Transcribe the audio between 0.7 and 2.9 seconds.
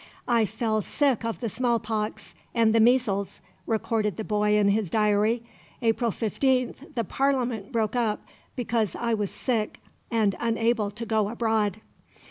sick of the smallpox and the